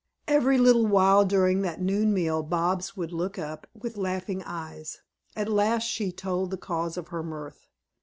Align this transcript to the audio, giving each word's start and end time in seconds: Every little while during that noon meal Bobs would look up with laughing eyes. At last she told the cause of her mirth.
Every 0.27 0.57
little 0.57 0.87
while 0.87 1.25
during 1.25 1.61
that 1.61 1.79
noon 1.79 2.11
meal 2.11 2.41
Bobs 2.41 2.97
would 2.97 3.13
look 3.13 3.37
up 3.37 3.67
with 3.75 3.97
laughing 3.97 4.41
eyes. 4.47 4.97
At 5.35 5.47
last 5.47 5.83
she 5.83 6.11
told 6.11 6.49
the 6.49 6.57
cause 6.57 6.97
of 6.97 7.09
her 7.09 7.21
mirth. 7.21 7.67